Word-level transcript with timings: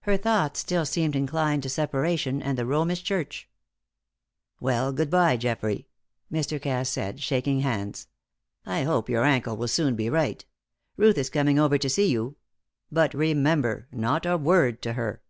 Her 0.00 0.18
thoughts 0.18 0.60
still 0.60 0.84
seemed 0.84 1.16
inclined 1.16 1.62
to 1.62 1.70
separation 1.70 2.42
and 2.42 2.58
the 2.58 2.66
Romish 2.66 3.02
Church. 3.02 3.48
"Well, 4.60 4.92
good 4.92 5.08
bye, 5.08 5.38
Geoffrey," 5.38 5.88
Mr. 6.30 6.60
Cass 6.60 6.90
said, 6.90 7.22
shaking 7.22 7.60
hands. 7.60 8.06
"I 8.66 8.82
hope 8.82 9.08
your 9.08 9.24
ankle 9.24 9.56
will 9.56 9.68
soon 9.68 9.96
be 9.96 10.10
right. 10.10 10.44
Ruth 10.98 11.16
is 11.16 11.30
coming 11.30 11.58
over 11.58 11.78
to 11.78 11.88
see 11.88 12.10
you. 12.10 12.36
But, 12.90 13.14
remember, 13.14 13.88
not 13.90 14.26
a 14.26 14.36
word 14.36 14.82
to 14.82 14.92
her." 14.92 15.22